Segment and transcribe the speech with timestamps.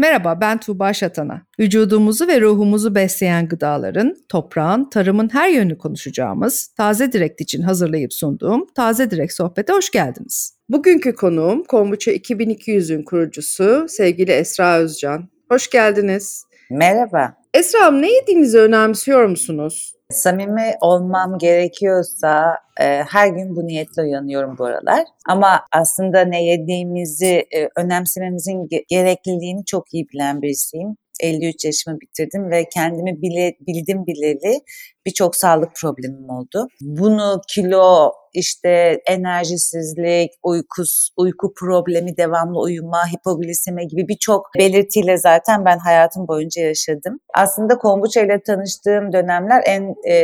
[0.00, 1.42] Merhaba ben Tuğba Şatana.
[1.58, 8.66] Vücudumuzu ve ruhumuzu besleyen gıdaların, toprağın, tarımın her yönünü konuşacağımız Taze Direkt için hazırlayıp sunduğum
[8.74, 10.58] Taze Direkt Sohbet'e hoş geldiniz.
[10.68, 15.28] Bugünkü konuğum Kombuça 2200'ün kurucusu sevgili Esra Özcan.
[15.50, 16.44] Hoş geldiniz.
[16.70, 17.34] Merhaba.
[17.54, 19.94] Esra Hanım ne yediğinizi önemsiyor musunuz?
[20.10, 25.04] Samimi olmam gerekiyorsa e, her gün bu niyetle uyanıyorum bu aralar.
[25.28, 30.96] Ama aslında ne yediğimizi e, önemsememizin gerekliliğini çok iyi bilen birisiyim.
[31.22, 34.60] 53 yaşımı bitirdim ve kendimi bile, bildim bileli
[35.06, 36.68] birçok sağlık problemim oldu.
[36.80, 45.78] Bunu kilo, işte enerjisizlik, uykus, uyku problemi, devamlı uyuma, hipoglisemi gibi birçok belirtiyle zaten ben
[45.78, 47.20] hayatım boyunca yaşadım.
[47.34, 50.14] Aslında kombuça ile tanıştığım dönemler en e,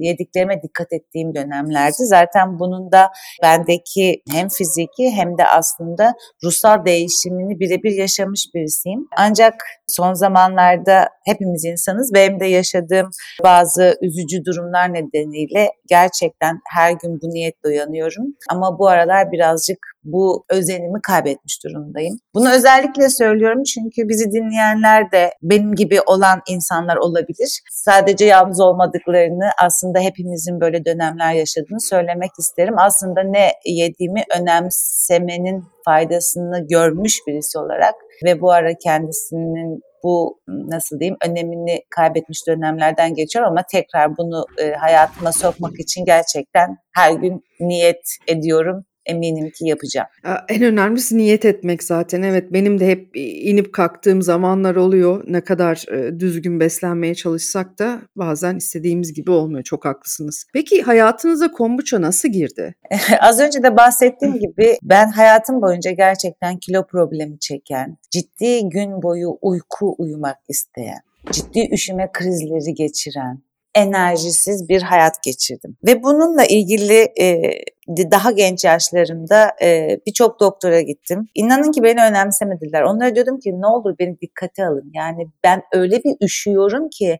[0.00, 1.96] yediklerime dikkat ettiğim dönemlerdi.
[1.98, 3.10] Zaten bunun da
[3.42, 9.08] bendeki hem fiziki hem de aslında ruhsal değişimini birebir yaşamış birisiyim.
[9.16, 9.54] Ancak
[9.86, 12.14] son zamanlarda hepimiz insanız.
[12.14, 13.10] Benim de yaşadığım
[13.42, 18.24] bazı üzücü durumlar nedeniyle gerçekten her gün bu niyetle uyanıyorum.
[18.50, 22.18] Ama bu aralar birazcık bu özenimi kaybetmiş durumdayım.
[22.34, 27.60] Bunu özellikle söylüyorum çünkü bizi dinleyenler de benim gibi olan insanlar olabilir.
[27.70, 32.74] Sadece yalnız olmadıklarını aslında hepimizin böyle dönemler yaşadığını söylemek isterim.
[32.78, 37.94] Aslında ne yediğimi önemsemenin faydasını görmüş birisi olarak
[38.24, 44.72] ve bu ara kendisinin bu nasıl diyeyim önemini kaybetmiş dönemlerden geçiyor ama tekrar bunu e,
[44.72, 50.08] hayatıma sokmak için gerçekten her gün niyet ediyorum eminim ki yapacağım.
[50.48, 52.22] En önemlisi niyet etmek zaten.
[52.22, 55.24] Evet benim de hep inip kalktığım zamanlar oluyor.
[55.26, 55.84] Ne kadar
[56.18, 59.64] düzgün beslenmeye çalışsak da bazen istediğimiz gibi olmuyor.
[59.64, 60.44] Çok haklısınız.
[60.52, 62.74] Peki hayatınıza kombuça nasıl girdi?
[63.20, 69.38] Az önce de bahsettiğim gibi ben hayatım boyunca gerçekten kilo problemi çeken, ciddi gün boyu
[69.42, 73.42] uyku uyumak isteyen, ciddi üşüme krizleri geçiren,
[73.74, 75.76] enerjisiz bir hayat geçirdim.
[75.86, 77.40] Ve bununla ilgili e,
[77.88, 81.26] daha genç yaşlarımda e, birçok doktora gittim.
[81.34, 82.82] İnanın ki beni önemsemediler.
[82.82, 84.90] Onlara diyordum ki ne olur beni dikkate alın.
[84.94, 87.18] Yani ben öyle bir üşüyorum ki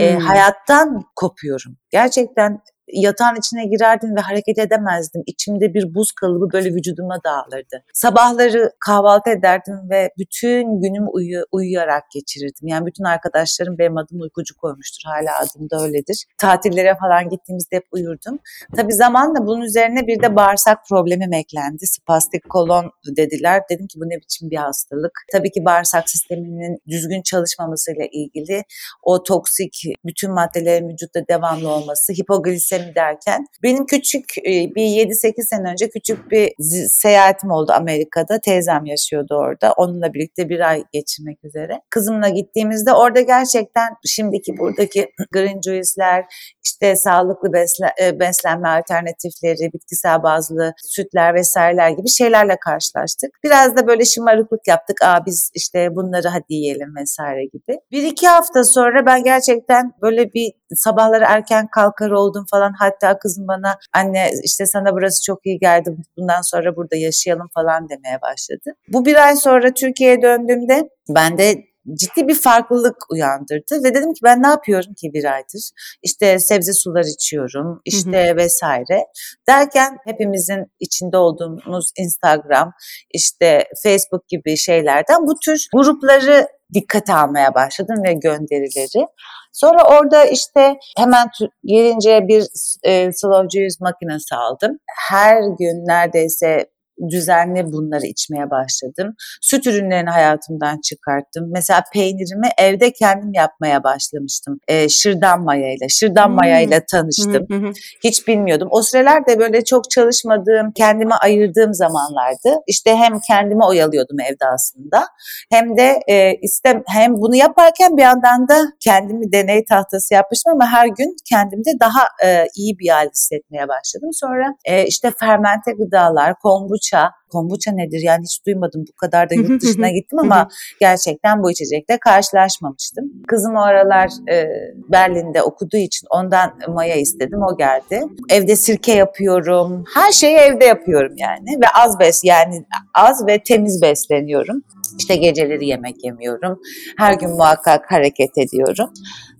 [0.00, 0.20] e, hmm.
[0.20, 1.76] hayattan kopuyorum.
[1.90, 2.60] Gerçekten
[2.92, 5.22] yatağın içine girerdim ve hareket edemezdim.
[5.26, 7.84] İçimde bir buz kalıbı böyle vücuduma dağılırdı.
[7.94, 12.68] Sabahları kahvaltı ederdim ve bütün günüm uyu, uyuyarak geçirirdim.
[12.68, 15.02] Yani bütün arkadaşlarım benim adım uykucu koymuştur.
[15.04, 16.26] Hala adım da öyledir.
[16.38, 18.38] Tatillere falan gittiğimizde hep uyurdum.
[18.76, 21.86] Tabii zamanla bunun üzerine bir de bağırsak problemim eklendi.
[21.86, 23.62] Spastik kolon dediler.
[23.70, 25.12] Dedim ki bu ne biçim bir hastalık.
[25.32, 28.62] Tabii ki bağırsak sisteminin düzgün çalışmamasıyla ilgili
[29.02, 35.42] o toksik bütün maddelerin vücutta devamlı olması, hipoglisemi gideceğim derken benim küçük e, bir 7-8
[35.42, 36.52] sene önce küçük bir
[36.88, 38.40] seyahatim oldu Amerika'da.
[38.40, 39.72] Teyzem yaşıyordu orada.
[39.72, 41.80] Onunla birlikte bir ay geçirmek üzere.
[41.90, 46.24] Kızımla gittiğimizde orada gerçekten şimdiki buradaki green juice'ler,
[46.64, 53.30] işte sağlıklı besle, e, beslenme alternatifleri, bitkisel bazlı sütler vesaireler gibi şeylerle karşılaştık.
[53.44, 54.96] Biraz da böyle şımarıklık yaptık.
[55.02, 57.78] Aa biz işte bunları hadi yiyelim vesaire gibi.
[57.90, 62.61] Bir iki hafta sonra ben gerçekten böyle bir sabahları erken kalkar oldum falan.
[62.78, 67.88] Hatta kızım bana anne işte sana burası çok iyi geldi bundan sonra burada yaşayalım falan
[67.88, 68.76] demeye başladı.
[68.88, 74.20] Bu bir ay sonra Türkiye'ye döndüğümde ben de ciddi bir farklılık uyandırdı ve dedim ki
[74.24, 75.70] ben ne yapıyorum ki bir aydır?
[76.02, 78.36] İşte sebze sular içiyorum işte hı hı.
[78.36, 79.06] vesaire
[79.48, 82.72] derken hepimizin içinde olduğumuz Instagram
[83.14, 89.06] işte Facebook gibi şeylerden bu tür grupları dikkate almaya başladım ve gönderileri.
[89.52, 91.28] Sonra orada işte hemen
[91.64, 92.46] gelince bir
[92.82, 94.78] e, slow juice makinesi aldım.
[95.10, 96.66] Her gün neredeyse
[97.08, 99.14] düzenli bunları içmeye başladım.
[99.40, 101.50] Süt ürünlerini hayatımdan çıkarttım.
[101.52, 104.58] Mesela peynirimi evde kendim yapmaya başlamıştım.
[104.68, 105.88] E, şırdan mayayla.
[105.88, 106.34] Şırdan hmm.
[106.34, 107.46] mayayla tanıştım.
[107.48, 107.72] Hmm.
[108.04, 108.68] Hiç bilmiyordum.
[108.70, 112.60] O sırelerde böyle çok çalışmadığım, kendime ayırdığım zamanlardı.
[112.66, 115.06] İşte hem kendime oyalıyordum evde aslında.
[115.50, 120.66] Hem de e, istem hem bunu yaparken bir yandan da kendimi deney tahtası yapmıştım ama
[120.66, 124.10] her gün kendimde daha e, iyi bir hal hissetmeye başladım.
[124.12, 127.12] Sonra e, işte fermente gıdalar, kombuça kombuça.
[127.32, 130.48] Kombuça nedir yani hiç duymadım bu kadar da yurt dışına gittim ama
[130.80, 133.04] gerçekten bu içecekle karşılaşmamıştım.
[133.28, 134.48] Kızım o aralar e,
[134.92, 138.02] Berlin'de okuduğu için ondan maya istedim o geldi.
[138.30, 139.84] Evde sirke yapıyorum.
[139.94, 144.62] Her şeyi evde yapıyorum yani ve az bes yani az ve temiz besleniyorum.
[144.98, 146.60] İşte geceleri yemek yemiyorum.
[146.98, 148.90] Her gün muhakkak hareket ediyorum.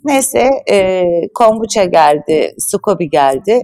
[0.04, 1.04] Neyse e,
[1.34, 3.62] kombuça geldi, Sukobi geldi.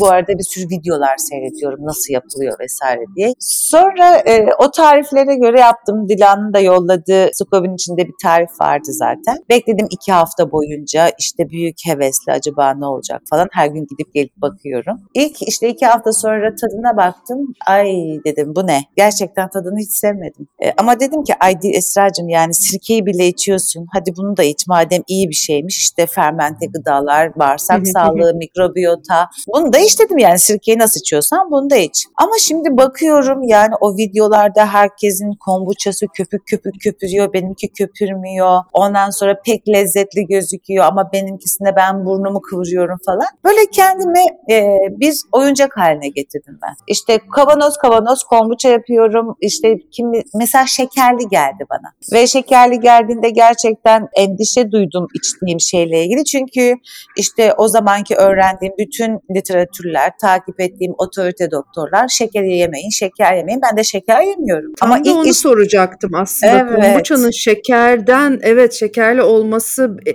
[0.00, 3.32] Bu arada bir sürü videolar seyrediyorum nasıl yapılıyor vesaire diye.
[3.40, 6.08] Sonra e, o tariflere göre yaptım.
[6.08, 9.36] Dilan'ın da yolladığı Sukob'un içinde bir tarif vardı zaten.
[9.50, 13.48] Bekledim iki hafta boyunca işte büyük hevesle acaba ne olacak falan.
[13.52, 15.00] Her gün gidip gelip bakıyorum.
[15.14, 17.38] İlk işte iki hafta sonra tadına baktım.
[17.66, 17.86] Ay
[18.26, 18.80] dedim bu ne?
[18.96, 20.48] Gerçekten tadını hiç sevmedim.
[20.64, 23.86] E, ama dedim ki ay Esra'cığım yani sirkeyi bile içiyorsun.
[23.92, 25.78] Hadi bunu da iç madem iyi bir şeymiş.
[25.78, 29.28] İşte fermente gıdalar, bağırsak sağlığı, mikrobiyota.
[29.54, 32.06] Bunu da iç dedim yani sirkeyi nasıl içiyorsan bunu da iç.
[32.16, 37.32] Ama şimdi bakıyorum yani o videolarda herkesin kombuçası köpük köpük köpürüyor.
[37.32, 38.60] Benimki köpürmüyor.
[38.72, 43.26] Ondan sonra pek lezzetli gözüküyor ama benimkisine ben burnumu kıvırıyorum falan.
[43.44, 46.74] Böyle kendimi e, bir oyuncak haline getirdim ben.
[46.86, 49.36] İşte kavanoz kavanoz kombuça yapıyorum.
[49.40, 51.92] İşte kimi mesela şekerli geldi bana.
[52.12, 56.24] Ve şekerli geldiğinde gerçekten endişe duydum içtiğim şeyle ilgili.
[56.24, 56.74] Çünkü
[57.16, 59.20] işte o zamanki öğrendiğim bütün
[59.54, 63.60] literatürler, takip ettiğim otorite doktorlar şeker yemeyin, şeker yemeyin.
[63.70, 64.72] Ben de şeker yemiyorum.
[64.80, 65.36] Tam Ama da ilk onu iş...
[65.36, 66.52] soracaktım aslında.
[66.70, 66.84] Evet.
[66.84, 70.12] Kombuçanın şekerden evet şekerli olması e,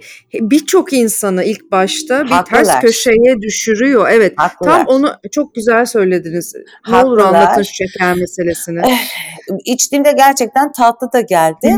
[0.52, 2.64] birçok insanı ilk başta bir Haklılar.
[2.64, 4.10] ters köşeye düşürüyor.
[4.12, 4.34] Evet.
[4.38, 4.78] Haklılar.
[4.78, 6.54] Tam onu çok güzel söylediniz.
[6.56, 6.62] Ne
[6.96, 7.04] Haklılar.
[7.04, 8.80] olur anlatın şeker meselesini.
[8.80, 8.98] Eh,
[9.66, 11.76] içtiğimde gerçekten tatlı da geldi.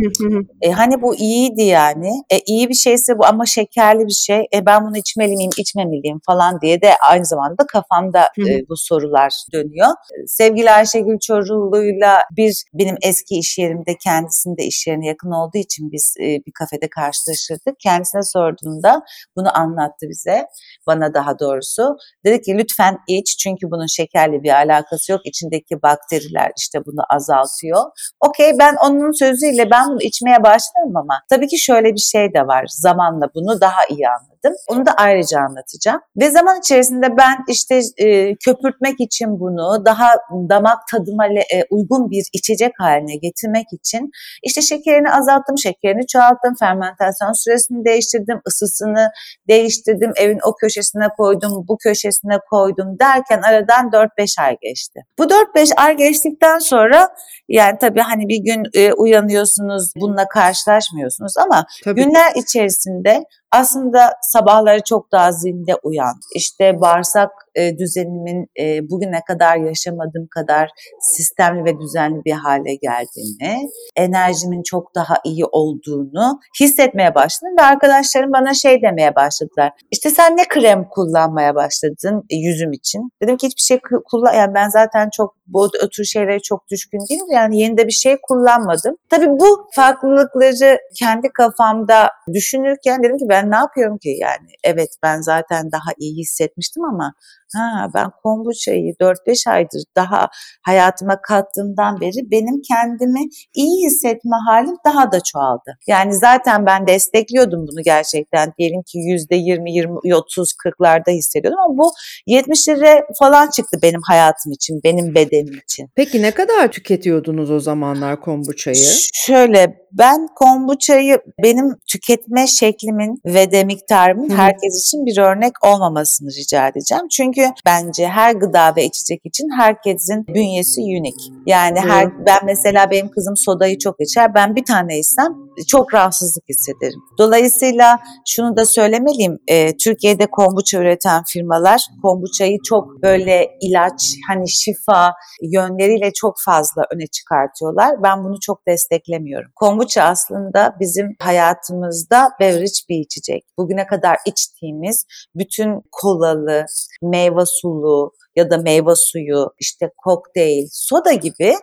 [0.61, 2.11] e, hani bu iyiydi yani.
[2.29, 4.39] E, iyi bir şeyse bu ama şekerli bir şey.
[4.55, 9.31] E, ben bunu içmeli miyim, içmemeliyim falan diye de aynı zamanda kafamda e, bu sorular
[9.53, 9.87] dönüyor.
[10.27, 16.15] Sevgili Ayşegül Çorullu'yla bir benim eski iş yerimde kendisinde iş yerine yakın olduğu için biz
[16.19, 17.79] e, bir kafede karşılaşırdık.
[17.79, 19.01] Kendisine sorduğumda
[19.35, 20.45] bunu anlattı bize.
[20.87, 21.97] Bana daha doğrusu.
[22.25, 25.21] Dedi ki lütfen iç çünkü bunun şekerle bir alakası yok.
[25.25, 27.83] İçindeki bakteriler işte bunu azaltıyor.
[28.19, 32.47] Okey ben onun sözüyle ben bunu içmeye başlarım ama tabii ki şöyle bir şey de
[32.47, 32.65] var.
[32.69, 34.53] Zamanla bunu daha iyi anladım yaptım.
[34.67, 36.01] Onu da ayrıca anlatacağım.
[36.21, 40.15] Ve zaman içerisinde ben işte e, köpürtmek için bunu daha
[40.49, 44.11] damak tadıma e, uygun bir içecek haline getirmek için
[44.43, 49.11] işte şekerini azalttım, şekerini çoğalttım, fermentasyon süresini değiştirdim, ısısını
[49.47, 54.99] değiştirdim, evin o köşesine koydum, bu köşesine koydum derken aradan 4-5 ay geçti.
[55.19, 57.07] Bu 4-5 ay geçtikten sonra
[57.49, 62.03] yani tabii hani bir gün e, uyanıyorsunuz bununla karşılaşmıyorsunuz ama tabii.
[62.03, 69.57] günler içerisinde aslında sabahları çok daha zinde uyan, işte bağırsak e, düzenimin e, bugüne kadar
[69.57, 70.69] yaşamadığım kadar
[70.99, 78.31] sistemli ve düzenli bir hale geldiğini, enerjimin çok daha iyi olduğunu hissetmeye başladım ve arkadaşlarım
[78.33, 79.71] bana şey demeye başladılar.
[79.91, 83.01] İşte sen ne krem kullanmaya başladın e, yüzüm için?
[83.23, 83.79] Dedim ki hiçbir şey
[84.11, 87.25] kullan, yani ben zaten çok bu ötürü şeylere çok düşkün değilim.
[87.33, 88.95] Yani yeni de bir şey kullanmadım.
[89.09, 94.49] Tabii bu farklılıkları kendi kafamda düşünürken dedim ki ben ne yapıyorum ki yani?
[94.63, 97.13] Evet ben zaten daha iyi hissetmiştim ama
[97.55, 100.27] ha ben kombuçayı 4-5 aydır daha
[100.65, 103.19] hayatıma kattığımdan beri benim kendimi
[103.53, 105.77] iyi hissetme halim daha da çoğaldı.
[105.87, 108.53] Yani zaten ben destekliyordum bunu gerçekten.
[108.57, 111.91] Diyelim ki %20, 20, 30, 40'larda hissediyordum ama bu
[112.27, 115.87] 70'lere falan çıktı benim hayatım için, benim bedenim için.
[115.95, 118.85] Peki ne kadar tüketiyordunuz o zamanlar kombuçayı?
[119.13, 126.67] Şöyle ben kombuçayı benim tüketme şeklimin ve de miktarımın herkes için bir örnek olmamasını rica
[126.67, 127.03] edeceğim.
[127.11, 131.31] Çünkü bence her gıda ve içecek için herkesin bünyesi unik.
[131.45, 134.35] Yani her ben mesela benim kızım sodayı çok içer.
[134.35, 135.33] Ben bir tane içsem
[135.67, 136.99] çok rahatsızlık hissederim.
[137.17, 139.37] Dolayısıyla şunu da söylemeliyim.
[139.47, 147.07] E, Türkiye'de kombuça üreten firmalar kombuçayı çok böyle ilaç, hani şifa yönleriyle çok fazla öne
[147.07, 148.03] çıkartıyorlar.
[148.03, 149.51] Ben bunu çok desteklemiyorum.
[149.55, 153.43] Kombuça aslında bizim hayatımızda beverage bir içecek.
[153.57, 155.05] Bugüne kadar içtiğimiz
[155.35, 156.65] bütün kolalı,
[157.01, 161.53] meyve leva-se o ya da meyve suyu, işte kokteyl, soda gibi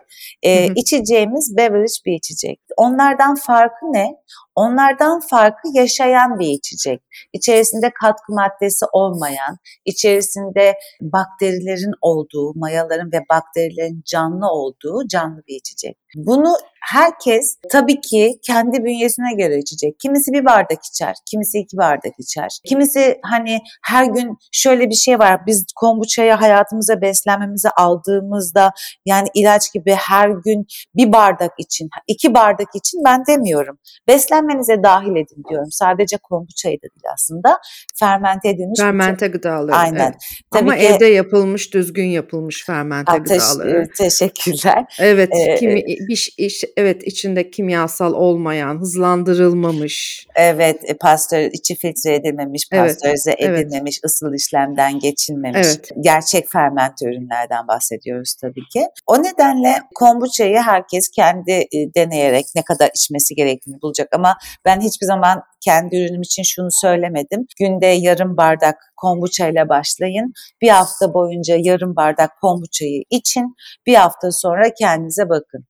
[0.43, 0.73] e, hı hı.
[0.75, 2.59] içeceğimiz beverage bir içecek.
[2.77, 4.07] Onlardan farkı ne?
[4.55, 7.01] Onlardan farkı yaşayan bir içecek.
[7.33, 15.97] İçerisinde katkı maddesi olmayan, içerisinde bakterilerin olduğu, mayaların ve bakterilerin canlı olduğu canlı bir içecek.
[16.15, 19.99] Bunu herkes tabii ki kendi bünyesine göre içecek.
[19.99, 22.59] Kimisi bir bardak içer, kimisi iki bardak içer.
[22.65, 25.45] Kimisi hani her gün şöyle bir şey var.
[25.47, 28.71] Biz kombuçaya hayat hayatımıza beslenmemizi aldığımızda
[29.05, 33.79] yani ilaç gibi her gün bir bardak için, iki bardak için ben demiyorum.
[34.07, 35.71] Beslenmenize dahil edin diyorum.
[35.71, 37.57] Sadece kombuçayı da değil aslında.
[37.99, 38.79] Fermente edilmiş.
[38.79, 39.75] Fermente gıdaları.
[39.75, 39.99] Aynen.
[39.99, 40.15] Evet.
[40.51, 43.83] Ama ki, evde yapılmış, düzgün yapılmış fermente Ha, gıdaları.
[43.83, 44.83] teş- teşekkürler.
[44.99, 50.25] Evet, Ee, kimi, bir, iş- evet içinde kimyasal olmayan, hızlandırılmamış.
[50.35, 53.59] Evet, e, pastör içi filtre edilmemiş, Evet, pastörize evet.
[53.59, 55.67] edilmemiş, ısıl işlemden geçilmemiş.
[55.67, 55.89] Evet.
[56.01, 58.87] Gerçek fermente ürünlerden bahsediyoruz tabii ki.
[59.07, 65.05] O nedenle kombuçayı herkes kendi e, deneyerek ne kadar içmesi gerektiğini bulacak ama ben hiçbir
[65.05, 67.45] zaman kendi ürünüm için şunu söylemedim.
[67.59, 70.33] Günde yarım bardak kombuçayla başlayın.
[70.61, 73.55] Bir hafta boyunca yarım bardak kombuçayı için.
[73.87, 75.68] Bir hafta sonra kendinize bakın.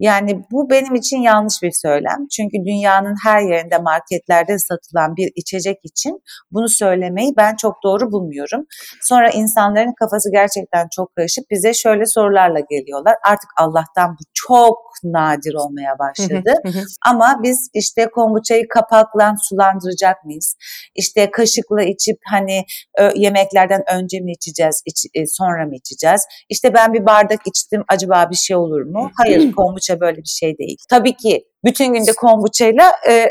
[0.00, 2.26] Yani bu benim için yanlış bir söylem.
[2.36, 6.20] Çünkü dünyanın her yerinde marketlerde satılan bir içecek için
[6.50, 8.64] bunu söylemeyi ben çok doğru bulmuyorum.
[9.02, 13.14] Sonra insanların kafası gerçekten çok karışıp bize şöyle sorularla geliyorlar.
[13.26, 16.52] Artık Allah'tan bu çok nadir olmaya başladı.
[17.06, 20.56] Ama biz işte kombuçayı kapakla sulandıracak mıyız?
[20.94, 22.64] İşte kaşıkla içip hani
[23.14, 26.20] yemeklerden önce mi içeceğiz, iç- e, sonra mı içeceğiz?
[26.48, 29.10] İşte ben bir bardak içtim acaba bir şey olur mu?
[29.16, 30.76] Hayır kombuça böyle bir şey değil.
[30.90, 33.28] Tabii ki bütün günde kombuçayla e,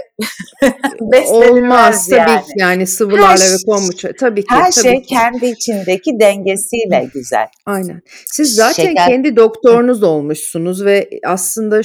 [1.29, 2.25] Olmaz yani.
[2.27, 4.09] tabii ki yani sıvılarla Her ve kombuça.
[4.19, 4.47] Tabii ki.
[4.49, 5.07] Her tabii şey ki.
[5.07, 7.47] kendi içindeki dengesiyle güzel.
[7.65, 8.01] Aynen.
[8.25, 11.81] Siz zaten Şeker- kendi doktorunuz olmuşsunuz ve aslında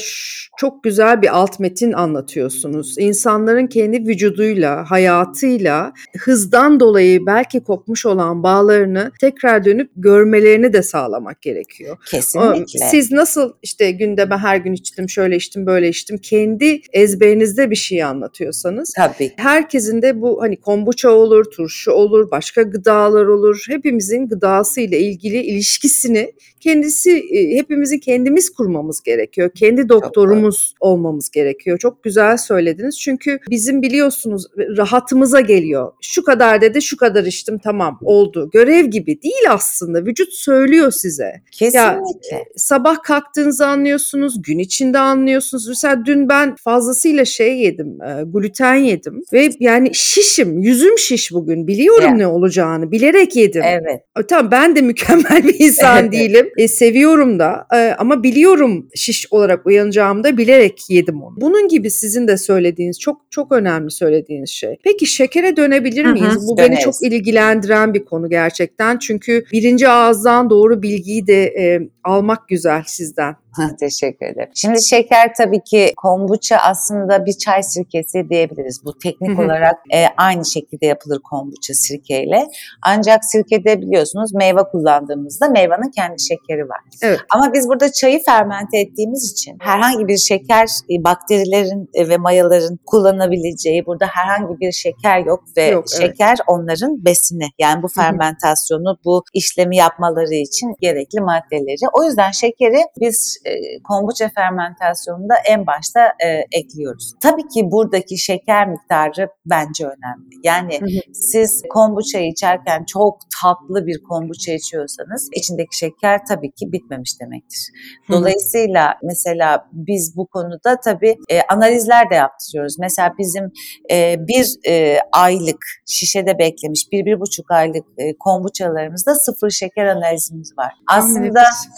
[0.59, 2.99] çok güzel bir alt metin anlatıyorsunuz.
[2.99, 11.43] İnsanların kendi vücuduyla, hayatıyla hızdan dolayı belki kopmuş olan bağlarını tekrar dönüp görmelerini de sağlamak
[11.43, 11.97] gerekiyor.
[12.01, 12.87] O, Kesinlikle.
[12.91, 16.19] Siz nasıl işte günde ben her gün içtim, şöyle içtim, böyle içtim.
[16.31, 19.33] Kendi ezberinizde bir şey anlatıyorsanız Tabii.
[19.37, 23.65] herkesin de bu hani kombuça olur, turşu olur, başka gıdalar olur.
[23.69, 29.51] Hepimizin gıdası ile ilgili ilişkisini kendisi e, hepimizin kendimiz kurmamız gerekiyor.
[29.55, 31.79] Kendi doktorumuz olmamız gerekiyor.
[31.79, 33.01] Çok güzel söylediniz.
[33.01, 34.47] Çünkü bizim biliyorsunuz
[34.77, 35.93] rahatımıza geliyor.
[36.01, 38.51] Şu kadar dedi, şu kadar içtim tamam oldu.
[38.53, 40.05] Görev gibi değil aslında.
[40.05, 41.43] Vücut söylüyor size.
[41.53, 42.45] Kesinlikle.
[42.57, 45.69] Sabah kalktığınızı anlıyorsunuz, gün içinde anlıyorsunuz.
[45.69, 51.67] Mesela dün ben fazlasıyla şey yedim, e, gluten yedim ve yani şişim, yüzüm şiş bugün.
[51.67, 52.15] Biliyorum Ya.
[52.15, 53.63] ne olacağını, bilerek yedim.
[53.65, 54.01] evet.
[54.21, 56.13] E, Tamam ben de mükemmel bir insan Evet.
[56.13, 56.51] değilim.
[56.57, 61.41] E, seviyorum da e, ama biliyorum şiş olarak uyanacağımı da bilerek yedim onu.
[61.41, 64.77] Bunun gibi sizin de söylediğiniz çok çok önemli söylediğiniz şey.
[64.85, 66.49] Peki şekere dönebilir miyiz?
[66.49, 66.85] Bu beni döneriz.
[66.85, 68.99] çok ilgilendiren bir konu gerçekten.
[68.99, 73.37] Çünkü birinci ağızdan doğru bilgiyi de e, almak güzel sizden.
[73.81, 74.51] Teşekkür ederim.
[74.55, 78.85] Şimdi şeker tabii ki kombuça aslında bir çay sirkesi diyebiliriz.
[78.85, 82.47] Bu teknik olarak e, aynı şekilde yapılır kombuça sirkeyle.
[82.83, 86.81] Ancak sirkede biliyorsunuz meyve kullandığımızda meyvanın kendi şekeri var.
[87.03, 87.21] Evet.
[87.35, 92.79] Ama biz burada çayı fermente ettiğimiz için herhangi bir şeker e, bakterilerin e, ve mayaların
[92.87, 96.11] kullanabileceği burada herhangi bir şeker yok ve Yok, evet.
[96.11, 97.49] şeker onların besini.
[97.59, 101.90] Yani bu fermentasyonu, bu işlemi yapmaları için gerekli maddeleri.
[101.93, 107.13] O yüzden şekeri biz e, kombuça fermentasyonunda en başta e, ekliyoruz.
[107.23, 110.35] Tabii ki buradaki şeker miktarı bence önemli.
[110.45, 111.13] Yani Hı hı.
[111.13, 117.69] siz kombuçayı içerken çok tatlı bir kombuça içiyorsanız içindeki şeker tabii ki bitmemiş demektir.
[118.07, 118.17] Hı hı.
[118.17, 122.77] Dolayısıyla mesela biz bu konuda tabii e, analizler de yaptırıyoruz.
[122.79, 123.53] Mesela bizim
[123.91, 130.59] e, bir e, aylık şişede beklemiş bir, bir buçuk aylık e, kombuçalarımızda sıfır şeker analizimiz
[130.59, 130.73] var.
[130.87, 131.45] Aslında.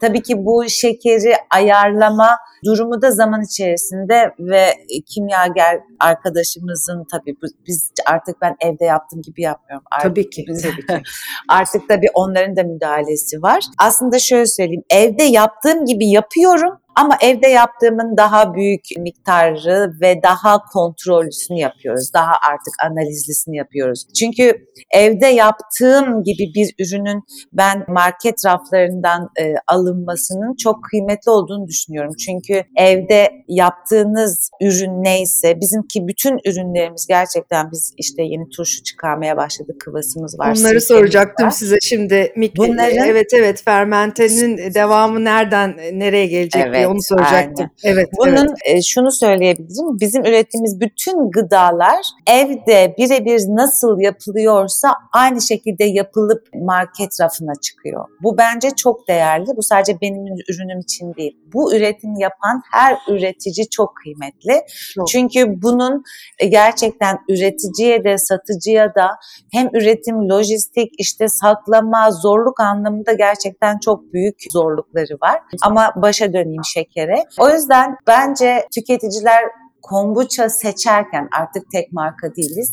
[0.00, 2.28] Tabii ki bu şekeri ayarlama
[2.64, 4.66] durumu da zaman içerisinde ve
[5.14, 7.36] kimyager arkadaşımızın tabii
[7.66, 9.84] biz artık ben evde yaptığım gibi yapmıyorum.
[9.90, 11.02] Artık Tabii ki, biz- tabii ki.
[11.48, 13.64] artık tabii onların da müdahalesi var.
[13.78, 20.58] Aslında şöyle söyleyeyim evde yaptığım gibi yapıyorum ama evde yaptığımın daha büyük miktarı ve daha
[20.72, 22.10] kontrollüsünü yapıyoruz.
[22.14, 24.04] Daha artık analizlisini yapıyoruz.
[24.20, 24.52] Çünkü
[24.94, 27.22] evde yaptığım gibi bir ürünün
[27.52, 29.54] ben market raflarından e,
[29.86, 32.12] alınmasının çok kıymetli olduğunu düşünüyorum.
[32.26, 39.80] Çünkü evde yaptığınız ürün neyse bizimki bütün ürünlerimiz gerçekten biz işte yeni turşu çıkarmaya başladık.
[39.80, 40.54] Kıvasımız var.
[40.54, 41.50] Sirkemiz soracaktım var.
[41.50, 42.32] size şimdi.
[42.36, 47.70] Mik- Bunların- evet evet fermentenin devamı nereden nereye gelecek diye Evet, onu soracaktım.
[47.84, 48.08] Evet.
[48.18, 48.56] Bunun evet.
[48.64, 50.00] e, şunu söyleyebilirim.
[50.00, 58.04] Bizim ürettiğimiz bütün gıdalar evde birebir nasıl yapılıyorsa aynı şekilde yapılıp market rafına çıkıyor.
[58.22, 59.46] Bu bence çok değerli.
[59.56, 61.36] Bu sadece benim ürünüm için değil.
[61.52, 64.62] Bu üretim yapan her üretici çok kıymetli.
[64.94, 65.08] Çok.
[65.08, 66.02] Çünkü bunun
[66.38, 69.08] e, gerçekten üreticiye de satıcıya da
[69.52, 75.42] hem üretim, lojistik, işte saklama, zorluk anlamında gerçekten çok büyük zorlukları var.
[75.62, 77.24] Ama başa döneyim şekere.
[77.38, 79.44] O yüzden bence tüketiciler
[79.86, 82.70] kombuça seçerken artık tek marka değiliz.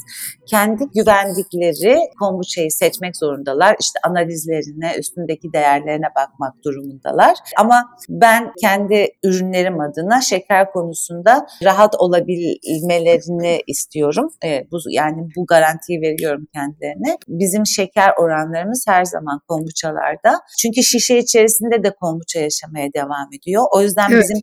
[0.47, 3.75] Kendi güvendikleri kombuçayı seçmek zorundalar.
[3.79, 7.37] İşte analizlerine, üstündeki değerlerine bakmak durumundalar.
[7.57, 14.29] Ama ben kendi ürünlerim adına şeker konusunda rahat olabilmelerini istiyorum.
[14.41, 17.17] Evet, bu, yani bu garantiyi veriyorum kendilerine.
[17.27, 20.39] Bizim şeker oranlarımız her zaman kombuçalarda.
[20.61, 23.63] Çünkü şişe içerisinde de kombuça yaşamaya devam ediyor.
[23.75, 24.23] O yüzden evet.
[24.23, 24.37] bizim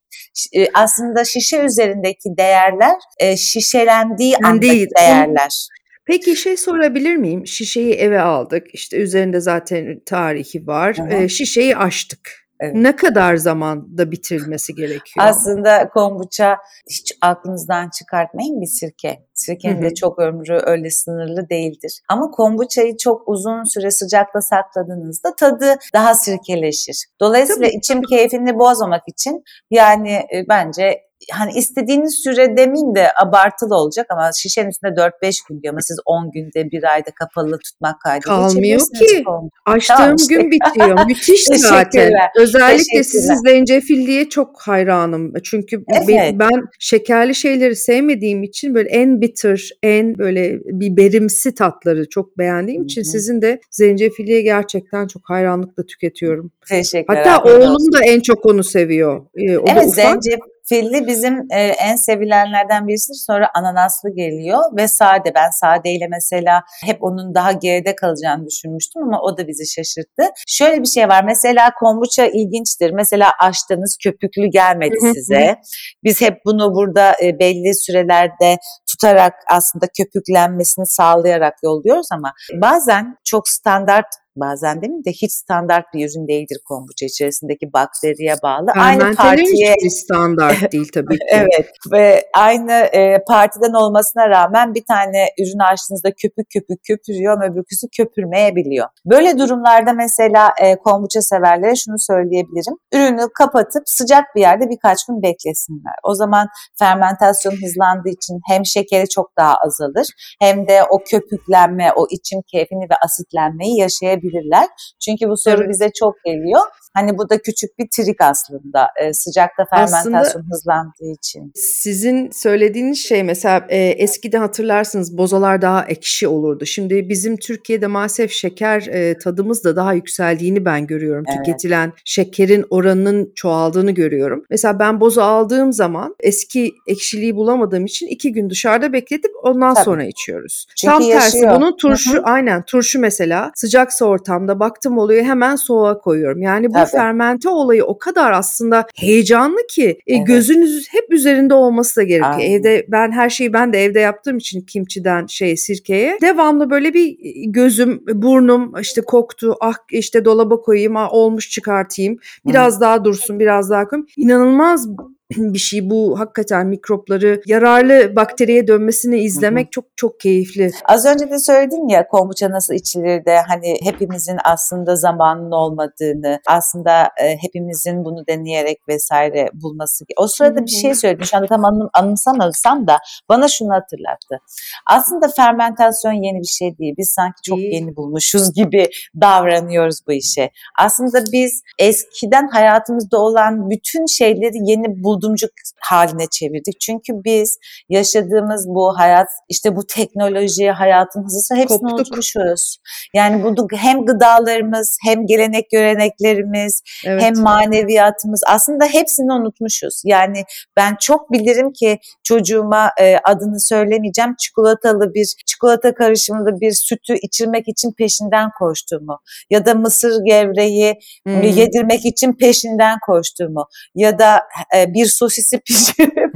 [0.62, 4.88] e, aslında şişe üzerindeki değer değerler e, şişelendiği andaki değil.
[4.98, 5.68] değerler.
[6.06, 7.46] Peki şey sorabilir miyim?
[7.46, 8.66] Şişeyi eve aldık.
[8.72, 10.96] İşte üzerinde zaten tarihi var.
[11.10, 12.40] E, şişeyi açtık.
[12.60, 12.74] Evet.
[12.74, 15.26] Ne kadar zamanda bitirilmesi gerekiyor?
[15.26, 16.56] Aslında kombuça
[16.90, 19.18] hiç aklınızdan çıkartmayın bir sirke.
[19.34, 22.00] Sirkenin de çok ömrü öyle sınırlı değildir.
[22.08, 27.06] Ama kombuçayı çok uzun süre sıcakta sakladığınızda tadı daha sirkeleşir.
[27.20, 27.76] Dolayısıyla Tabii.
[27.76, 34.30] içim keyfini bozmamak için yani e, bence hani istediğiniz süre demin de abartılı olacak ama
[34.38, 38.80] şişenin üstünde 4-5 gün diyor ama siz 10 günde bir ayda kapalı tutmak kaydıyla Kalmıyor
[38.80, 39.24] ki.
[39.66, 40.34] Açtığım tamam işte.
[40.34, 40.98] gün bitiyor.
[41.06, 42.12] Müthiş zaten.
[42.38, 45.32] Özellikle sizin zencefilliye çok hayranım.
[45.44, 46.34] Çünkü evet.
[46.34, 53.02] ben şekerli şeyleri sevmediğim için böyle en bitter, en böyle biberimsi tatları çok beğendiğim için
[53.02, 53.10] Hı-hı.
[53.10, 56.52] sizin de zencefilliye gerçekten çok hayranlıkla tüketiyorum.
[56.68, 57.24] Teşekkürler.
[57.24, 59.26] Hatta oğlum da en çok onu seviyor.
[59.36, 65.32] Ee, o evet zencefil Filli bizim e, en sevilenlerden birisi sonra ananaslı geliyor ve sade.
[65.34, 70.22] Ben sadeyle mesela hep onun daha geride kalacağını düşünmüştüm ama o da bizi şaşırttı.
[70.46, 72.90] Şöyle bir şey var mesela kombuça ilginçtir.
[72.90, 75.56] Mesela açtınız köpüklü gelmedi size.
[76.04, 78.56] Biz hep bunu burada e, belli sürelerde
[78.90, 86.10] tutarak aslında köpüklenmesini sağlayarak yolluyoruz ama bazen çok standart bazen mi de hiç standart bir
[86.10, 88.66] ürün değildir kombuça içerisindeki bakteriye bağlı.
[88.76, 91.24] Aynı partiye standart değil tabii ki.
[91.32, 97.44] evet ve aynı e, partiden olmasına rağmen bir tane ürün açtığınızda köpük köpük köpürüyor ama
[97.52, 98.86] öbürküsü köpürmeyebiliyor.
[99.06, 102.74] Böyle durumlarda mesela e, kombuça severlere şunu söyleyebilirim.
[102.92, 105.94] Ürünü kapatıp sıcak bir yerde birkaç gün beklesinler.
[106.04, 106.46] O zaman
[106.78, 110.06] fermentasyon hızlandığı için hem şekeri çok daha azalır
[110.40, 114.68] hem de o köpüklenme, o içim keyfini ve asitlenmeyi yaşayabilir yapabilirler.
[115.04, 115.70] Çünkü bu soru evet.
[115.70, 116.60] bize çok geliyor.
[116.94, 121.52] Hani bu da küçük bir trik aslında e, sıcakta fermentasyon aslında hızlandığı için.
[121.54, 126.66] Sizin söylediğiniz şey mesela e, eskiden hatırlarsınız bozalar daha ekşi olurdu.
[126.66, 131.24] Şimdi bizim Türkiye'de maalesef şeker e, tadımız da daha yükseldiğini ben görüyorum.
[131.28, 131.38] Evet.
[131.38, 134.44] Tüketilen şekerin oranının çoğaldığını görüyorum.
[134.50, 139.84] Mesela ben boza aldığım zaman eski ekşiliği bulamadığım için iki gün dışarıda bekletip ondan Tabii.
[139.84, 140.66] sonra içiyoruz.
[140.76, 141.20] Çünkü Tam yaşıyor.
[141.20, 142.22] tersi bunun turşu Hı-hı.
[142.22, 146.42] aynen turşu mesela sıcaksa ortamda baktım oluyor hemen soğuğa koyuyorum.
[146.42, 146.90] Yani bu Tabii.
[146.90, 150.26] fermente olayı o kadar aslında heyecanlı ki e, evet.
[150.26, 152.34] gözünüz hep üzerinde olması da gerekiyor.
[152.34, 152.52] Aynen.
[152.52, 157.10] Evde ben her şeyi ben de evde yaptığım için kimçiden şey sirkeye devamlı böyle bir
[157.10, 159.56] e, gözüm, burnum işte koktu.
[159.60, 162.18] Ah işte dolaba koyayım, ah, olmuş çıkartayım.
[162.46, 162.80] Biraz Hı.
[162.80, 164.06] daha dursun, biraz daha koyayım.
[164.16, 164.88] İnanılmaz
[165.36, 169.70] bir şey bu hakikaten mikropları yararlı bakteriye dönmesini izlemek Hı-hı.
[169.70, 170.70] çok çok keyifli.
[170.84, 177.02] Az önce de söyledim ya kombuça nasıl içilir de hani hepimizin aslında zamanın olmadığını aslında
[177.02, 180.04] e, hepimizin bunu deneyerek vesaire bulması.
[180.16, 184.38] O sırada bir şey söyledim şu anda tam anım, anımsamasam da bana şunu hatırlattı.
[184.86, 186.94] Aslında fermentasyon yeni bir şey değil.
[186.98, 187.74] Biz sanki çok değil.
[187.74, 188.88] yeni bulmuşuz gibi
[189.20, 190.50] davranıyoruz bu işe.
[190.78, 196.80] Aslında biz eskiden hayatımızda olan bütün şeyleri yeni bulduk buldumcuk haline çevirdik.
[196.80, 201.98] Çünkü biz yaşadığımız bu hayat, işte bu teknoloji, hayatın hızı hepsini Koptuk.
[201.98, 202.76] unutmuşuz.
[203.14, 207.22] Yani bu hem gıdalarımız, hem gelenek göreneklerimiz, evet.
[207.22, 210.02] hem maneviyatımız aslında hepsini unutmuşuz.
[210.04, 210.44] Yani
[210.76, 217.68] ben çok bilirim ki çocuğuma e, adını söylemeyeceğim çikolatalı bir çikolata karışımlı bir sütü içirmek
[217.68, 219.18] için peşinden koştuğumu
[219.50, 220.94] ya da mısır gevreği
[221.26, 221.42] hmm.
[221.42, 224.42] yedirmek için peşinden koştuğumu ya da
[224.76, 226.12] e, bir sosisi pişirip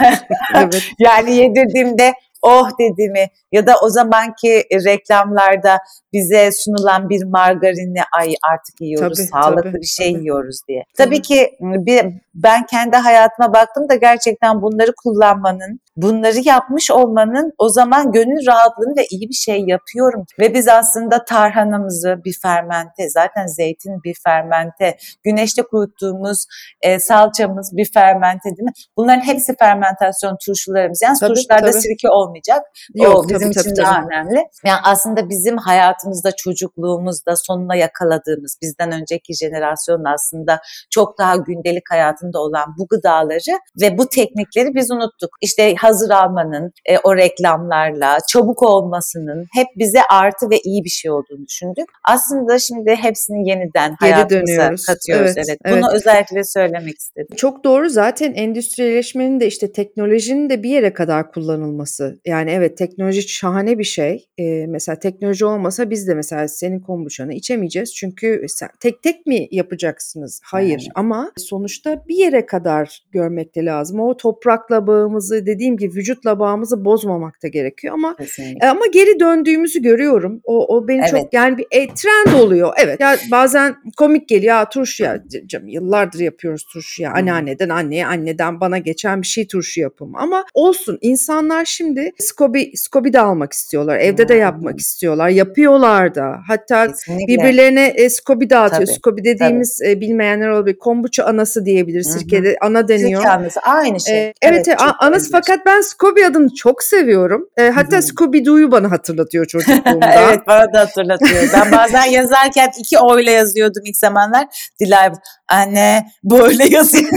[0.54, 0.82] evet.
[0.98, 2.14] yani yedirdiğimde
[2.44, 5.78] oh dediğimi ya da o zamanki reklamlarda
[6.12, 10.22] bize sunulan bir margarini ay artık yiyoruz, Tabii, sağlıklı tabii, bir şey tabii.
[10.22, 10.84] yiyoruz diye.
[10.96, 11.04] Tabii.
[11.04, 17.68] Tabii ki bir, ben kendi hayatıma baktım da gerçekten bunları kullanmanın, bunları yapmış olmanın o
[17.68, 20.24] zaman gönül rahatlığını ve iyi bir şey yapıyorum.
[20.40, 26.46] Ve biz aslında tarhanamızı bir fermente, zaten zeytin bir fermente, güneşte kuruttuğumuz
[26.82, 28.72] e, salçamız bir fermente değil mi?
[28.96, 31.02] Bunların hepsi fermentasyon turşularımız.
[31.02, 31.80] Yani Tabii, turşularda tabii.
[31.80, 32.66] sirke olmayacak.
[32.94, 33.86] Yok, o tabii, bizim tabii, için tabii.
[33.86, 34.44] daha önemli.
[34.66, 42.38] Yani aslında bizim hayatımızda, çocukluğumuzda sonuna yakaladığımız, bizden önceki jenerasyonun aslında çok daha gündelik hayatında
[42.38, 45.30] olan bu gıdaları ve bu teknikleri biz unuttuk.
[45.40, 51.10] İşte hazır almanın, e, o reklamlarla, çabuk olmasının hep bize artı ve iyi bir şey
[51.10, 51.88] olduğunu düşündük.
[52.08, 54.86] Aslında şimdi hepsini yeniden Geri hayatımıza dönüyoruz.
[54.86, 55.32] katıyoruz.
[55.36, 55.76] Evet, Evet, evet.
[55.76, 57.36] Bunu özellikle söylemek istedim.
[57.36, 62.13] Çok doğru zaten endüstriyeleşmenin de işte teknolojinin de bir yere kadar kullanılması.
[62.24, 64.26] Yani evet teknoloji şahane bir şey.
[64.38, 67.94] Ee, mesela teknoloji olmasa biz de mesela senin kombuçanı içemeyeceğiz.
[67.94, 70.40] Çünkü sen tek tek mi yapacaksınız?
[70.44, 70.88] Hayır Evet.
[70.94, 74.00] ama sonuçta bir yere kadar görmek de lazım.
[74.00, 78.66] O toprakla bağımızı dediğim gibi vücutla bağımızı bozmamak da gerekiyor ama Kesinlikle.
[78.66, 80.40] e, Ama geri döndüğümüzü görüyorum.
[80.44, 81.10] O, o beni Evet.
[81.10, 82.72] çok yani bir e, trend oluyor.
[82.84, 83.00] Evet.
[83.00, 84.54] Ya bazen komik geliyor.
[84.54, 87.12] Ya turşu ya canım yıllardır yapıyoruz turşu ya.
[87.12, 90.18] Anneanneden anneye, anneden bana geçen bir şey turşu yapımı.
[90.18, 90.98] Ama olsun.
[91.00, 93.98] insanlar şimdi skobi skobi de almak istiyorlar.
[93.98, 94.38] Evde de Hı.
[94.38, 95.28] yapmak istiyorlar.
[95.28, 96.36] Yapıyorlar da.
[96.48, 97.34] Hatta Kesinlikle.
[97.34, 98.86] birbirlerine e, skobi dağıtıyor.
[98.86, 100.78] Tabii, Skobi dediğimiz e, bilmeyenler olabilir.
[100.78, 102.02] Kombuça anası diyebilir.
[102.02, 103.20] Sirkede ana deniyor.
[103.22, 104.20] Sirke anası aynı şey.
[104.28, 107.48] Ee, evet, evet a- anası fakat ben Scooby adını çok seviyorum.
[107.56, 107.96] Ee, hatta.
[108.02, 110.12] Scooby-Doo'yu bana hatırlatıyor çocukluğumda.
[110.14, 111.42] evet bana da hatırlatıyor.
[111.54, 114.46] Ben bazen yazarken iki oyla yazıyordum ilk zamanlar.
[114.80, 115.10] Dilay
[115.48, 117.10] anne böyle yazıyor.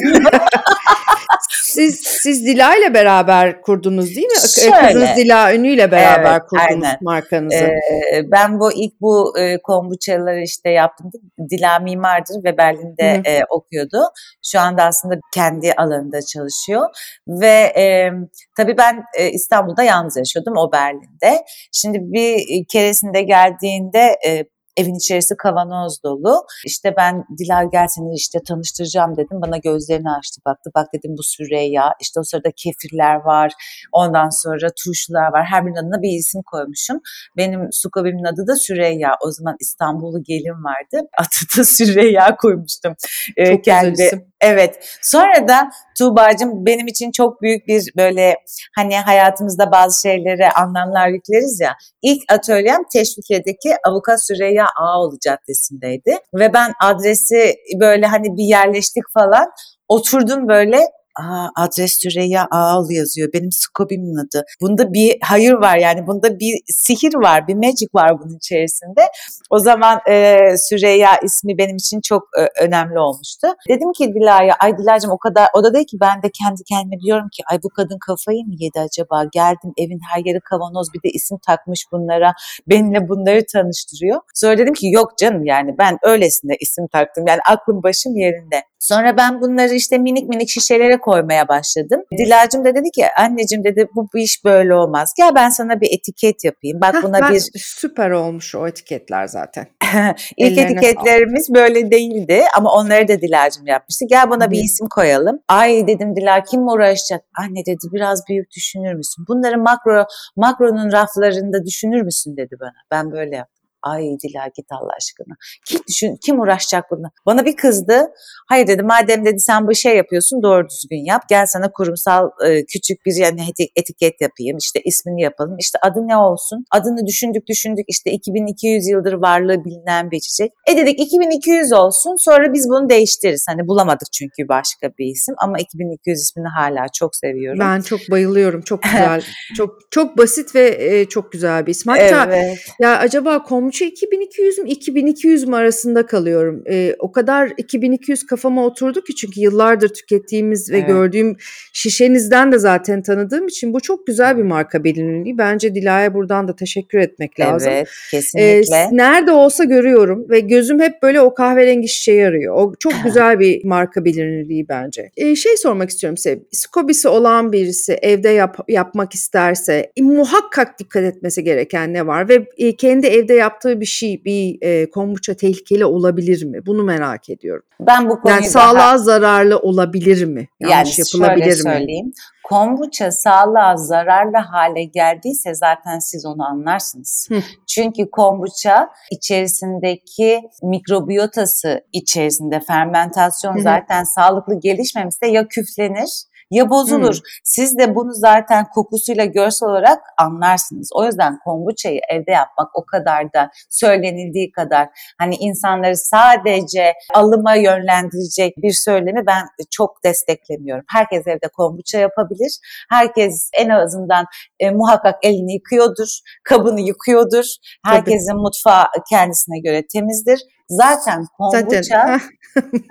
[1.77, 4.49] Siz siz Dila ile beraber kurdunuz değil mi?
[4.61, 4.87] Şöyle.
[4.87, 6.97] Kızınız Dila Ünlü ile beraber Evet, kurdunuz aynen.
[7.01, 7.55] markanızı.
[7.55, 11.11] Ee, ben bu ilk bu e, kombuçaları işte yaptım.
[11.51, 13.21] Dila mimardır ve Berlin'de hı.
[13.31, 13.99] e, okuyordu.
[14.45, 16.87] Şu anda aslında kendi alanında çalışıyor.
[17.27, 18.11] Ve e,
[18.57, 21.45] tabii ben e, İstanbul'da yalnız yaşıyordum, o Berlin'de.
[21.71, 24.43] Şimdi bir keresinde geldiğinde e,
[24.77, 26.45] evin içerisi kavanoz dolu.
[26.65, 29.41] İşte ben Dila gel seni işte tanıştıracağım dedim.
[29.41, 30.69] Bana gözlerini açtı baktı.
[30.75, 31.93] Bak dedim bu Süreyya.
[32.01, 33.51] İşte o sırada kefirler var.
[33.91, 35.45] Ondan sonra turşular var.
[35.51, 36.99] Her birinin adına bir isim koymuşum.
[37.37, 39.11] Benim Sukabi'min adı da Süreyya.
[39.25, 41.07] O zaman İstanbullu gelin vardı.
[41.17, 42.93] Adı da Süreyya koymuştum.
[43.37, 44.25] Ee, Çok güzel isim.
[44.41, 44.97] Evet.
[45.01, 45.69] Sonra da
[45.99, 48.35] Tuğba'cığım benim için çok büyük bir böyle
[48.75, 51.75] hani hayatımızda bazı şeylere anlamlar yükleriz ya.
[52.01, 56.17] İlk atölyem Teşvikiye'deki Avukat Süreyya Ağaoğlu Caddesi'ndeydi.
[56.33, 59.45] Ve ben adresi böyle hani bir yerleştik falan.
[59.87, 60.81] Oturdum böyle
[61.21, 63.29] Aa, adres Süreyya Ağaoğlu yazıyor.
[63.33, 64.45] Benim Skobi'min adı.
[64.61, 69.01] Bunda bir hayır var yani bunda bir sihir var, bir magic var bunun içerisinde.
[69.49, 73.47] O zaman e, Süreyya ismi benim için çok e, önemli olmuştu.
[73.69, 76.99] Dedim ki Dila'ya, ay Dila'cığım o kadar, o da dedi ki ben de kendi kendime
[76.99, 79.23] diyorum ki ay bu kadın kafayı mı yedi acaba?
[79.33, 82.33] Geldim evin her yeri kavanoz bir de isim takmış bunlara.
[82.67, 84.21] Benimle bunları tanıştırıyor.
[84.35, 87.23] Sonra dedim ki yok canım yani ben öylesine isim taktım.
[87.27, 88.63] Yani aklım başım yerinde.
[88.79, 92.01] Sonra ben bunları işte minik minik şişelere koymaya başladım.
[92.17, 95.13] Dilacım da dedi ki anneciğim dedi bu, bu iş böyle olmaz.
[95.17, 96.81] Gel ben sana bir etiket yapayım.
[96.81, 99.67] Bak Hah, buna ben- bir süper olmuş o etiketler zaten.
[100.37, 104.05] İlk Ellerine etiketlerimiz böyle değildi ama onları da Dilacım yapmıştı.
[104.09, 104.61] Gel buna bir Hı.
[104.61, 105.39] isim koyalım.
[105.47, 107.21] Ay dedim Dila kim uğraşacak?
[107.39, 109.25] Anne dedi biraz büyük düşünür müsün?
[109.27, 112.73] Bunları makro makronun raflarında düşünür müsün dedi bana.
[112.91, 113.56] Ben böyle yaptım.
[113.83, 115.35] Ay Dila git Allah aşkına.
[115.67, 117.11] Kim düşün, kim uğraşacak bununla?
[117.25, 118.05] Bana bir kızdı.
[118.49, 121.21] Hayır dedi madem dedi sen bu şey yapıyorsun doğru düzgün yap.
[121.29, 124.57] Gel sana kurumsal e, küçük bir yani eti- etiket yapayım.
[124.57, 125.57] İşte ismini yapalım.
[125.59, 126.65] İşte adı ne olsun?
[126.71, 127.85] Adını düşündük düşündük.
[127.87, 130.51] İşte 2200 yıldır varlığı bilinen bir içecek.
[130.67, 132.15] E dedik 2200 olsun.
[132.19, 133.45] Sonra biz bunu değiştiririz.
[133.49, 137.59] Hani bulamadık çünkü başka bir isim ama 2200 ismini hala çok seviyorum.
[137.59, 138.61] Ben çok bayılıyorum.
[138.61, 139.23] Çok güzel.
[139.57, 141.91] çok çok basit ve e, çok güzel bir isim.
[141.91, 142.57] Hatta evet.
[142.79, 146.63] Ya acaba komşu 2200 mü 2200 mü arasında kalıyorum.
[146.69, 150.87] Ee, o kadar 2200 kafama oturdu ki çünkü yıllardır tükettiğimiz ve Evet.
[150.87, 151.35] gördüğüm
[151.73, 155.37] şişenizden de zaten tanıdığım için bu çok güzel bir marka bilinirliği.
[155.37, 157.71] Bence Dila'ya buradan da teşekkür etmek lazım.
[157.71, 158.89] Evet kesinlikle.
[158.91, 162.55] nerede olsa görüyorum ve gözüm hep böyle o kahverengi şişeyi arıyor.
[162.55, 165.11] O çok güzel bir marka bilinirliği bence.
[165.17, 166.39] Ee, şey sormak istiyorum size.
[166.51, 172.29] Skobisi olan birisi evde yap- yapmak isterse e, muhakkak dikkat etmesi gereken ne var?
[172.29, 176.65] Ve e, kendi evde yaptığı yaptığı bir şey, bir e, kombuça tehlikeli olabilir mi?
[176.65, 177.63] Bunu merak ediyorum.
[177.79, 180.47] Ben bu konuyu Yani sağlığa zararlı olabilir mi?
[180.59, 181.75] Yanlış yani yapılabilir şöyle mi?
[181.75, 182.11] söyleyeyim.
[182.43, 187.27] Kombuça sağlığa zararlı hale geldiyse zaten siz onu anlarsınız.
[187.31, 187.39] Hı.
[187.67, 193.61] Çünkü kombuça içerisindeki mikrobiyotası içerisinde fermentasyon hı.
[193.61, 197.15] zaten sağlıklı gelişmemişse ya küflenir ya bozulur.
[197.15, 197.19] Hı.
[197.43, 200.89] Siz de bunu zaten kokusuyla görsel olarak anlarsınız.
[200.95, 204.87] O yüzden kombuçayı evde yapmak o kadar da söylenildiği kadar
[205.19, 210.83] hani insanları sadece alıma yönlendirecek bir söylemi ben çok desteklemiyorum.
[210.87, 212.59] Herkes evde kombuça yapabilir.
[212.89, 214.25] Herkes en azından
[214.59, 217.45] e, muhakkak elini yıkıyordur, kabını yıkıyordur.
[217.85, 220.39] Herkesin mutfağı kendisine göre temizdir.
[220.69, 222.19] Zaten kombuça Zaten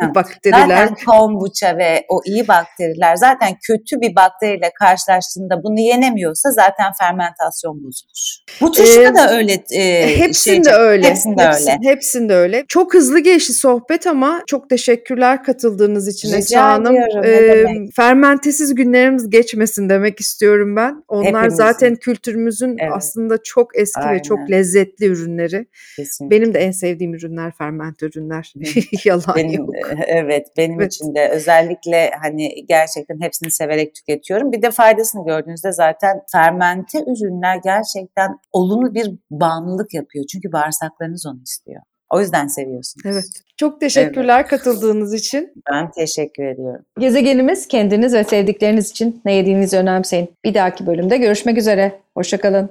[0.00, 6.50] Ha, bakteriler Zaten kombuça ve o iyi bakteriler zaten kötü bir bakteriyle karşılaştığında bunu yenemiyorsa
[6.50, 8.36] zaten fermentasyon bozulur.
[8.60, 11.08] Bu turşuda Ee, da öyle e, hepsinde şey- öyle.
[11.10, 11.78] Hepsinde Hepsi- öyle.
[11.90, 12.64] Hepsinde öyle.
[12.68, 16.96] Çok hızlı geçti sohbet ama çok teşekkürler katıldığınız için Rica Esra Hanım.
[16.96, 21.04] ediyorum, Ee, fermentesiz günlerimiz geçmesin demek istiyorum ben.
[21.08, 21.56] Onlar Hepimizin.
[21.56, 22.92] zaten kültürümüzün Evet.
[22.96, 24.50] aslında çok eski ve çok Aynen.
[24.50, 25.66] lezzetli ürünleri.
[25.96, 26.36] Kesinlikle.
[26.36, 28.52] Benim de en sevdiğim ürünler ferment ürünler.
[29.04, 29.74] Yalan Benim, yok.
[30.06, 30.94] evet benim Evet.
[30.94, 34.52] için de özellikle hani gerçekten hepsini severek tüketiyorum.
[34.52, 40.24] Bir de faydasını gördüğünüzde zaten fermente ürünler gerçekten olumlu bir bağımlılık yapıyor.
[40.32, 41.82] Çünkü bağırsaklarınız onu istiyor.
[42.10, 43.06] O yüzden seviyorsunuz.
[43.06, 43.24] Evet.
[43.56, 45.52] Çok teşekkürler katıldığınız için.
[45.72, 46.84] Ben teşekkür ediyorum.
[46.98, 50.28] Gezegenimiz kendiniz ve sevdikleriniz için ne yediğinizi önemseyin.
[50.44, 51.92] Bir dahaki bölümde görüşmek üzere.
[52.14, 52.70] Hoşçakalın.